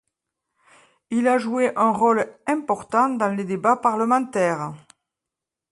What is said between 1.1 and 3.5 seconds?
Il a joué un rôle important dans les